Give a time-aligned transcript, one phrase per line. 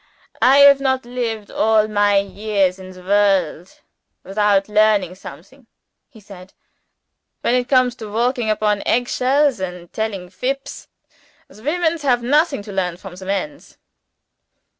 [0.41, 3.81] "I have not lived all my years in the world,
[4.23, 5.67] without learning something,"
[6.09, 6.53] he said.
[7.41, 10.87] "When it comes to walking upon eggshells and telling fips,
[11.47, 13.77] the womens have nothing to learn from the mens.